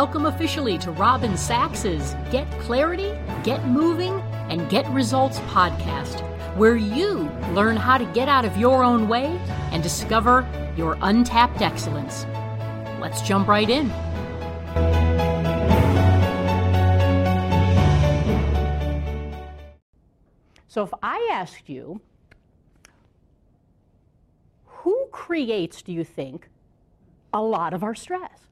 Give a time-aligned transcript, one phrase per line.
[0.00, 3.14] welcome officially to Robin Sachs's Get Clarity,
[3.44, 4.18] Get Moving,
[4.48, 6.22] and Get Results podcast,
[6.56, 9.26] where you learn how to get out of your own way
[9.72, 12.24] and discover your untapped excellence.
[12.98, 13.90] Let's jump right in.
[20.66, 22.00] So, if I asked you,
[24.64, 26.48] who creates, do you think,
[27.34, 28.49] a lot of our stress?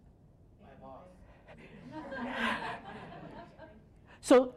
[4.29, 4.53] So,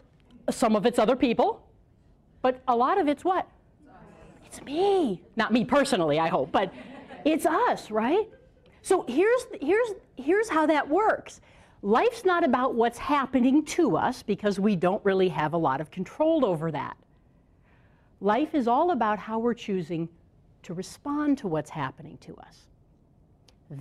[0.49, 1.65] some of it's other people,
[2.41, 3.47] but a lot of it's what?
[4.45, 5.21] It's me.
[5.37, 6.73] Not me personally, I hope, but
[7.23, 8.27] it's us, right?
[8.81, 11.39] So here's, here's, here's how that works.
[11.83, 15.89] Life's not about what's happening to us because we don't really have a lot of
[15.89, 16.97] control over that.
[18.19, 20.09] Life is all about how we're choosing
[20.63, 22.67] to respond to what's happening to us.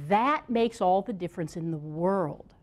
[0.09, 2.55] That makes all the difference in the world.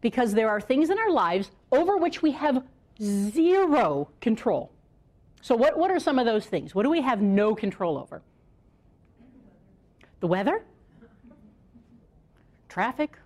[0.00, 2.62] Because there are things in our lives over which we have
[3.02, 4.72] zero control.
[5.40, 6.74] So, what, what are some of those things?
[6.74, 8.22] What do we have no control over?
[10.20, 10.64] The weather,
[12.68, 13.16] traffic,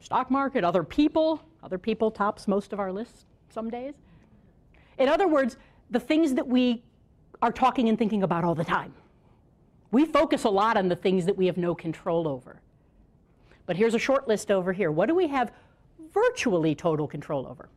[0.00, 1.42] stock market, other people.
[1.62, 3.94] Other people tops most of our lists some days.
[4.98, 5.56] In other words,
[5.90, 6.82] the things that we
[7.42, 8.92] are talking and thinking about all the time.
[9.90, 12.60] We focus a lot on the things that we have no control over.
[13.66, 14.90] But here's a short list over here.
[14.90, 15.52] What do we have
[16.12, 17.68] virtually total control over?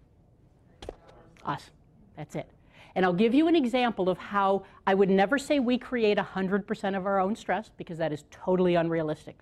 [1.46, 1.70] Us.
[2.16, 2.50] That's it.
[2.96, 6.98] And I'll give you an example of how I would never say we create 100%
[6.98, 9.38] of our own stress because that is totally unrealistic.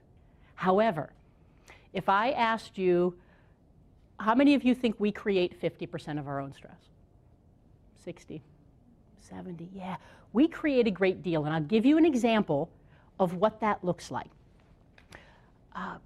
[0.56, 1.12] However,
[1.94, 3.16] if I asked you,
[4.20, 6.80] how many of you think we create 50% of our own stress?
[8.04, 8.42] 60,
[9.20, 9.98] 70, yeah.
[10.34, 12.70] We create a great deal, and I'll give you an example
[13.20, 14.30] of what that looks like.
[15.76, 15.98] Uh,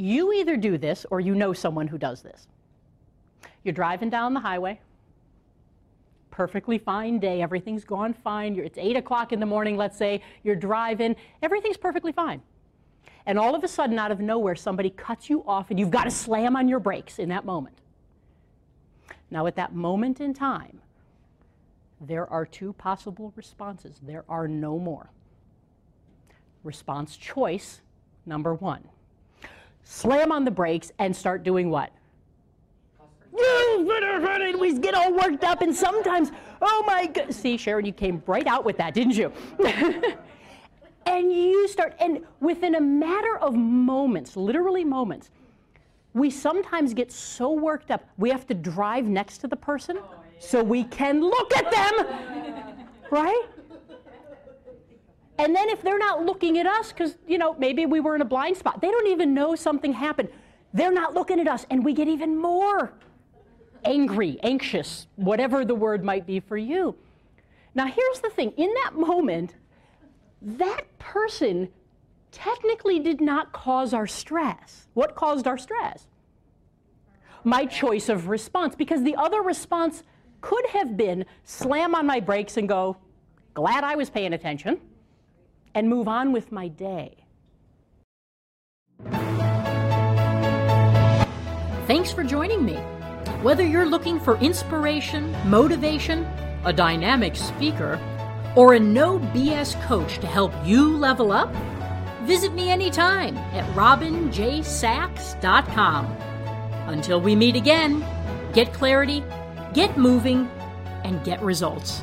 [0.00, 2.48] you either do this or you know someone who does this.
[3.62, 4.80] You're driving down the highway,
[6.30, 8.54] perfectly fine day, everything's gone fine.
[8.54, 12.40] You're, it's 8 o'clock in the morning, let's say, you're driving, everything's perfectly fine.
[13.26, 16.04] And all of a sudden, out of nowhere, somebody cuts you off and you've got
[16.04, 17.76] to slam on your brakes in that moment.
[19.30, 20.80] Now, at that moment in time,
[22.00, 24.00] there are two possible responses.
[24.02, 25.10] There are no more.
[26.64, 27.82] Response choice
[28.24, 28.88] number one
[29.84, 31.90] slam on the brakes and start doing what?
[34.60, 36.30] we get all worked up, and sometimes,
[36.60, 37.32] oh my God.
[37.32, 39.32] See, Sharon, you came right out with that, didn't you?
[41.06, 45.30] and you start, and within a matter of moments, literally moments,
[46.12, 50.14] we sometimes get so worked up, we have to drive next to the person oh,
[50.38, 53.44] so we can look at them, right?
[55.40, 58.20] And then if they're not looking at us, because, you know, maybe we were in
[58.20, 60.28] a blind spot, they don't even know something happened.
[60.74, 62.92] They're not looking at us, and we get even more
[63.86, 66.94] angry, anxious, whatever the word might be for you.
[67.74, 69.54] Now, here's the thing in that moment,
[70.42, 71.70] that person
[72.32, 74.88] technically did not cause our stress.
[74.92, 76.06] What caused our stress?
[77.44, 80.02] My choice of response, because the other response
[80.42, 82.98] could have been slam on my brakes and go,
[83.54, 84.78] glad I was paying attention,
[85.74, 87.16] and move on with my day.
[91.86, 92.76] Thanks for joining me.
[93.42, 96.24] Whether you're looking for inspiration, motivation,
[96.64, 97.98] a dynamic speaker,
[98.56, 101.52] or a no BS coach to help you level up,
[102.24, 106.06] visit me anytime at robinjsachs.com.
[106.86, 108.04] Until we meet again,
[108.52, 109.24] get clarity,
[109.72, 110.48] get moving,
[111.04, 112.02] and get results.